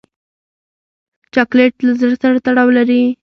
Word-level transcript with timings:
چاکلېټ 1.33 1.75
له 1.85 1.91
زړه 1.99 2.15
سره 2.23 2.37
تړاو 2.45 2.69
لري. 2.77 3.03